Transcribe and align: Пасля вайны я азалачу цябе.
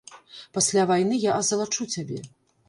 Пасля 0.57 0.85
вайны 0.93 1.19
я 1.25 1.35
азалачу 1.43 1.89
цябе. 1.99 2.19